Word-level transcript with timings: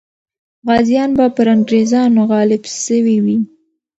غازیان 0.67 1.09
به 1.17 1.25
پر 1.35 1.47
انګریزانو 1.55 2.21
غالب 2.31 2.63
سوي 2.85 3.17
وي. 3.23 3.37